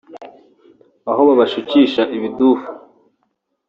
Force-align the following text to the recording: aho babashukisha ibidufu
aho 1.09 1.21
babashukisha 1.29 2.01
ibidufu 2.15 2.69